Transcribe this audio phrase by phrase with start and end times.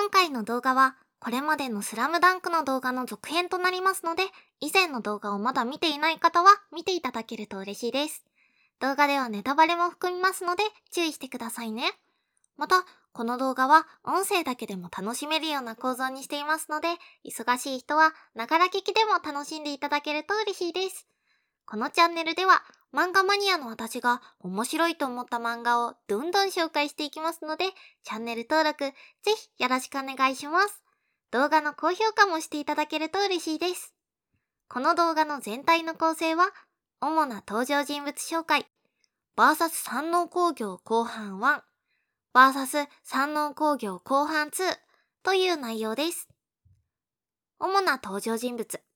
[0.00, 4.22] 今回の動画は、これまでのスラムダンクの動画の続編となりますので、
[4.60, 8.24] 以前の動画をまだ見ていない方は見ていただけると嬉しいです。
[8.78, 11.90] 動画ではネタバレも含みますので注意してくださいね。
[12.56, 16.90] また、この動画は音声だけでも楽しめるような構造にしていますので、
[17.24, 21.08] 忙しい人はながら聞きでも楽しんでいただけると嬉しいです。
[21.70, 22.62] このチャンネルでは
[22.94, 27.66] 漫画マニアの私が面白いと思った漫画をどんどん紹介していきますので、
[28.04, 28.92] チャンネル登録ぜ
[29.36, 30.82] ひよろしくお願いします。
[31.30, 33.92] 動画の高評価もしていただけると嬉しいです。
[34.70, 36.54] この動画の全体の構成は、
[37.02, 38.66] 主な登場人物紹介、
[39.36, 41.60] VS 山王工業後半1、
[42.32, 44.74] VS 山王工業後半2
[45.22, 46.30] という内容です。
[47.58, 48.87] 主な登場人物。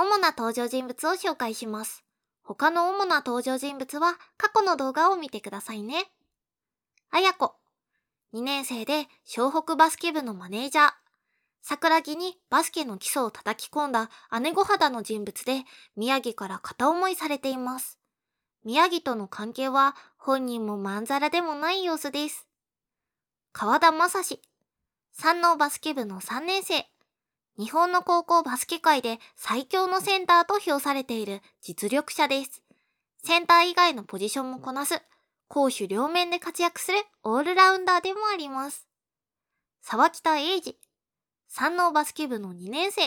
[0.00, 2.04] 主な登場人物を紹介します。
[2.42, 6.10] 他の主な登場人物は過去の動画を見てくださいね。
[7.10, 7.56] あやこ。
[8.32, 10.90] 2年生で湘北バスケ部のマネージャー。
[11.62, 14.08] 桜木にバスケの基礎を叩き込んだ
[14.40, 15.64] 姉御肌の人物で
[15.96, 17.98] 宮城から片思いされています。
[18.64, 22.46] 宮城との関係は本人もまんざらでもない様子です。
[23.52, 24.40] 川田正史。
[25.12, 26.86] 山王バスケ部の3年生。
[27.58, 32.62] 日本の高校バスケ界で最強のセンターと評されている実力者です。
[33.22, 35.00] センター以外のポジションもこなす、
[35.48, 38.86] 攻守両面で活躍するオールラウンダーでもあります。
[39.82, 40.76] 沢北英二、
[41.48, 43.02] 山王バスケ部の2年生、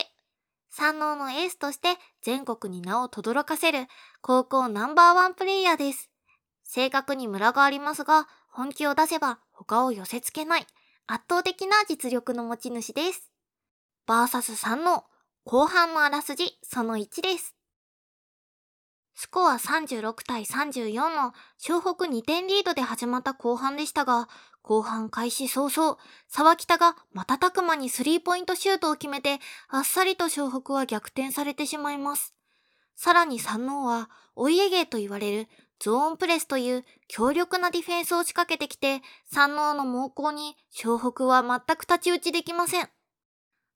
[0.70, 3.86] 山王のエースとして全国に名を轟かせる
[4.20, 6.10] 高校ナンバーワンプレイヤーです。
[6.64, 10.66] 性格にムラがありますが、本気を出せば他を寄せ付けない
[11.06, 13.33] 圧倒的な実力の持ち主です。
[14.06, 15.04] バーサス3の
[15.44, 17.54] 後半のあらすじその1です。
[19.14, 24.28] スコア36対34の湘北2点リードで始まった後半でしたが、
[24.62, 29.38] 後半開始早々、沢北が瞬く間にスリーポイントシュートを決めて、
[29.68, 32.34] あっさりと湘北は逆転されてしまいます。
[32.96, 35.48] さらに三能は、お家芸と言われる
[35.78, 42.88] ゾーンプレスという強力なディフェンスを仕掛けてきて、三能の猛攻に湘北は全く太刀打ちできません。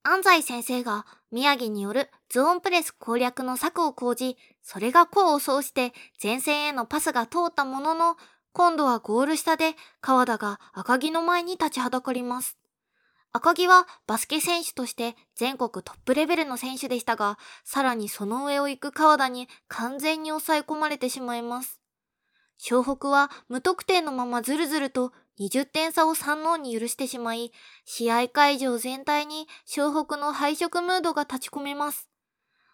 [0.02, 5.92] 安西先生が宮城によるゾーンプレス攻略の策を講じ、それが功を奏して
[6.22, 8.16] 前線へのパスが通ったものの、
[8.52, 12.56] 今度はゴール下で川田が赤木の前に立ちはだかります。
[13.30, 21.80] 赤木はバスケ選手として全国トップレベルの選手でしたが、さらにその上を行く川田に完全に抑え込まれてしまいます。
[22.58, 27.52] 湘北は無得点のままずるずると20点差を三能に許してしまい、
[27.84, 32.08] 試合会場全体に湘北の敗色ムードが立ち込めます。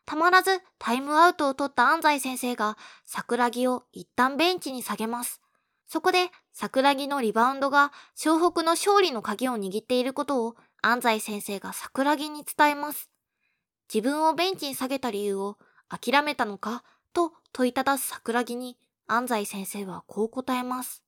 [0.06, 5.40] たまらずタイムアウトを取った安西先生が桜木を一旦ベンチに下げます。
[5.86, 13.10] そこで桜木のリバウンドが湘北の勝利の鍵を握っていることを安西先生が桜木に伝えます。
[13.92, 15.56] 自分をベンチに下げた理由を
[15.88, 16.82] 諦めたのか
[17.12, 18.76] と問いただす桜木に
[19.06, 21.03] 安西先生はこう答えます。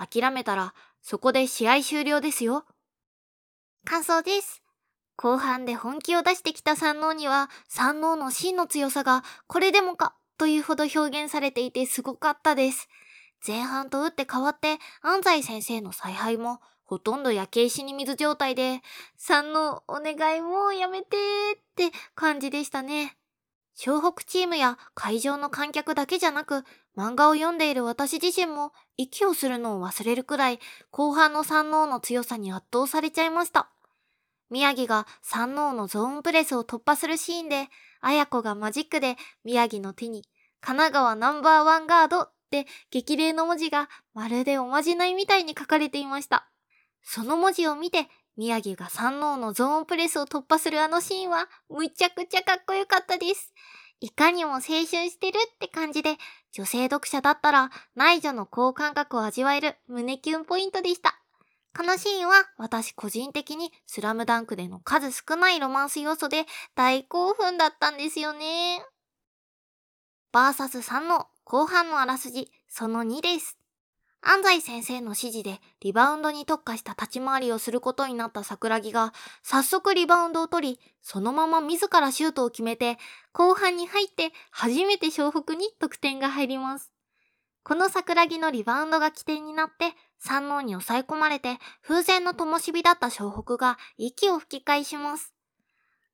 [0.00, 2.64] 諦めたらそこで試合終了ですよ。
[3.84, 4.62] 感想です。
[5.16, 12.88] 後半で本気を出してきた三能には三能の真の強さがこれでもかというほど表現されていてすごかったです。
[13.46, 16.60] 前半と打って変わって安西先生の采配も
[16.90, 18.80] ほとんど焼け石に水状態で、
[19.16, 21.16] 三能お願いもうやめて
[21.54, 23.16] って感じでしたね。
[23.76, 26.64] 湘北チームや会場の観客だけじゃなく、
[26.96, 30.58] 漫画を読んでいる私自身も息をするのを忘れるくらい
[30.90, 33.70] 後半の三能の強さに圧倒されちゃいました。
[34.50, 37.68] 宮城が三能のゾーンプレスを突破するシーンで、
[38.00, 40.24] 綾子がマジックで宮城の手に
[40.60, 46.50] 神奈川ナンバーワンガードって激励の文字がまるでおまじないみたいに書かれていました。
[47.02, 48.08] その文字を見て
[48.40, 53.52] 宮城が三能のゾーンプレスを突破するあのシーンはむちゃくちゃかっこよかったです。
[54.00, 56.16] いかにも青春してるって感じで、
[56.50, 61.20] 女性読者だったら内助の好感覚を味わえる胸キュンポイントでした。
[61.76, 68.82] このシーンは私個人的にスラムダンクでの数少ないロマンス要素で大興奮だったんですよね。
[70.32, 73.59] バーサス3の後半のあらすじその2です。
[74.22, 82.98] 安西先生の指示でリバウンドに特化した立ち回りをすることになった桜木が早速リバウンドを取り、そのまま自らシュートを決めて、
[83.32, 86.92] 後半に入って初めて湘北に得点が入ります。
[87.62, 95.32] この桜木のリバウンドが起点になって、三能に抑え込まれて風船の灯火だった湘北が息を吹き返します。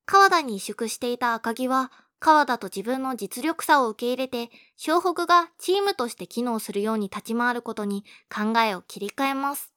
[0.05, 8.03] 川田に萎縮していた赤木は川田と自分の実力差を受け入れて、湘北がチームとして機能するように立ち回ることに
[8.33, 9.71] 考えを切り替えます。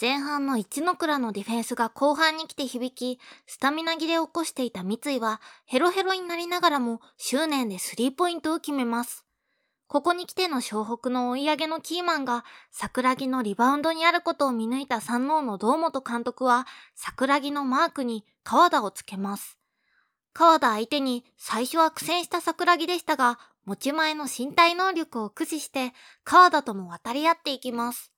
[0.00, 9.26] 前半の一ノ倉のディフェンスが後半に来て響き、スタミナ切れを起こしていた三井はヘロヘロになりながらも執念でスリーポイントを決めます。
[9.86, 19.59] ここに来ての湘北の追い上げのキーマンが桜木のリバウンドにあることを見抜いた三王の堂本監督は桜木のマークに川田をつけます。
[20.32, 25.92] 川田相手に最初は苦戦した桜木でしたが、持ち前の身体能力を駆使して
[26.24, 28.12] 川田とも渡り合っていきます。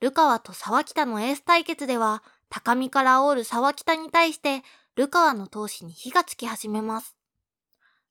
[0.00, 4.62] ルカワと沢北のエース対決では、高みから煽る沢北に対して、
[4.94, 7.16] ルカワの闘志に火がつき始めます。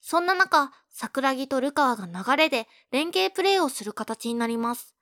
[0.01, 4.95] そんな中、桜木とルカワが流れで連携プレーをする形になります。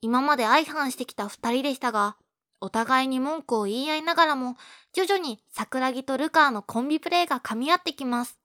[0.00, 2.16] 今まで相反してきた二人でしたが、
[2.60, 4.56] お互いに文句を言い合いながらも、
[4.92, 8.38] 徐々に桜木とルカワのコンビプレーが噛み合ってきます。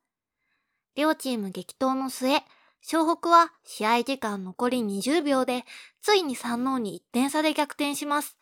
[0.96, 2.44] 両チーム激闘の末、
[2.82, 5.66] 湘北は試合時間残り20秒で、
[6.02, 8.38] ついに三能に1点差で逆転します。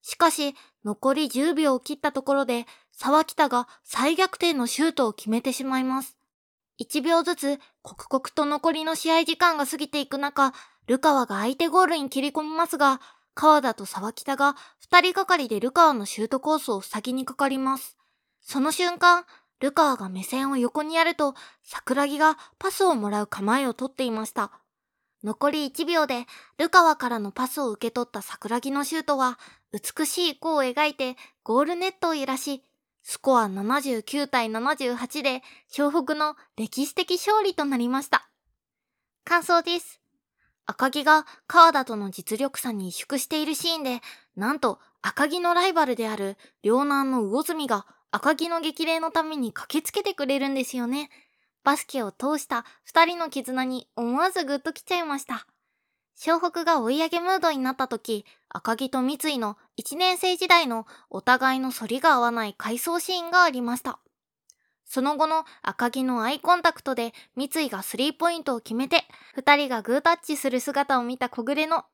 [0.00, 6.16] しかし、残り10秒を切ったところで、沢北が再逆転のシュートを決めてしまいます。
[6.80, 10.52] 1秒ずつ、刻々と残りの試合時間が過ぎていく中、
[10.86, 13.00] ルカワが相手ゴールに切り込みますが、
[13.34, 14.56] 川田と沢北が
[14.90, 17.96] 2人がかりでルカワのシュートコースを塞ぎにかかります。
[18.40, 19.24] その瞬間、
[19.60, 24.50] ルカワが目線を横にやると、桜木がパスをもらう構えをとっていました。
[25.22, 26.26] 残り1秒で、
[26.58, 29.38] ルカワからのパスを受け取った桜木のシュートは、
[29.72, 32.64] 美しい弧を描いてゴールネットを揺らし、
[33.04, 35.42] スコア79対78で、
[35.72, 38.28] 湘北の歴史的勝利となりました。
[39.24, 40.01] 感想です。
[40.66, 44.00] 赤木が川田との実力差に萎縮しているシーンで、
[44.36, 51.10] なんと赤木のライバルである両南の魚住が赤木の激励のために駆けつけてくれるんですよね。
[51.64, 55.46] バスケを通した二人の絆に思わずグッときちゃいました。
[56.16, 63.98] 湘北が追い上げムードになった時、赤木と三井の1年生時代のお互いの反りが合わない回想シーンがありました。
[64.92, 69.04] その後の赤木のアイコンタクトで三井がスリーポイントを決めて、
[69.34, 71.84] 二人がグータッチする姿を見た小暮の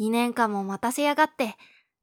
[0.00, 1.56] 2年間も待たせやがって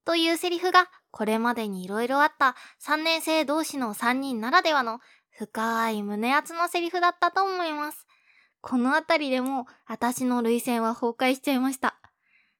[0.05, 2.55] というセリフがこれまでに色々あった
[2.85, 4.99] 3年生同士の3人ならではの
[5.31, 8.05] 深い胸熱のセリフだったと思います。
[8.61, 11.99] このあたりでも私の涙腺は崩壊しちゃいました。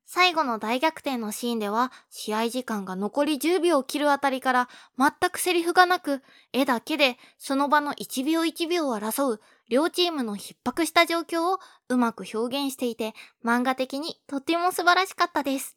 [0.05, 6.21] 最後の大逆転のシーンでは試合時間が残り10秒を切るあたりから全くセリフがなく
[6.53, 11.59] 絵だけでその場の1秒1秒を争う両チームの逼迫した状況を
[11.89, 13.13] うまく表現していて
[13.43, 15.75] 漫画的にとても素晴らしかったです。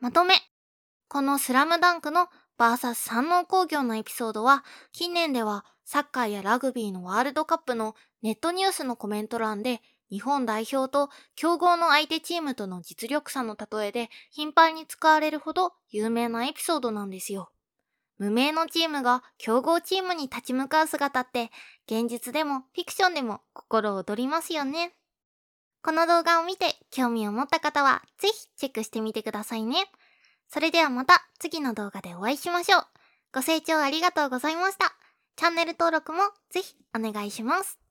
[0.00, 0.34] まとめ
[1.08, 9.80] このスラムダンクのバーサス山王工業のエピソードは、近年ではサッカーやラグビーのワールドカップのネットニュースのコメント欄で、
[10.10, 17.50] 日本代表と競合の相手チームとの実力差の例えで頻繁に使われるほど有名なエピソードなんですよ。
[18.18, 21.50] 無名のチームが競合チームに立ち向かう姿って
[21.86, 24.94] 現実でもフィクションでも心躍りますよね。
[25.82, 29.86] この動画を見て興味を持った方はぜひチェックしてみてくださいね。
[30.48, 32.86] それではまた次の動画でお会いしましょう。
[33.34, 34.94] ご清聴ありがとうございました。
[35.36, 37.83] チャンネル登録もぜひお願いします。